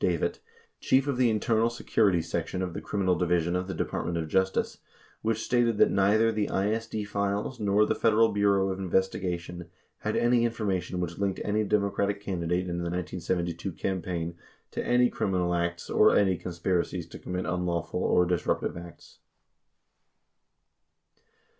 [0.03, 0.39] Davitt,
[0.79, 4.79] Chief of the Internal Security Section of the Criminal Division of the Department of Justice
[5.21, 9.69] which stated that neither the ISD files nor the Federal Bureau of Investiga tion
[9.99, 14.33] had any information which linked any Democratic candidate in the 1972 campaign
[14.71, 19.19] to any criminal acts or any conspiracies to commit unlawful or disruptive acts.